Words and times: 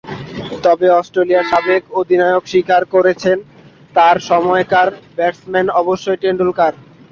তবে 0.63 0.87
অস্ট্রেলিয়ার 0.91 1.49
সাবেক 1.51 1.83
অধিনায়ক 1.99 2.43
স্বীকার 2.47 2.81
করেছেন, 2.93 3.37
তাঁর 3.93 4.15
সময়কার 4.29 4.87
ব্র্যাডম্যান 5.15 5.67
অবশ্যই 5.81 6.19
টেন্ডুলকার। 6.23 6.73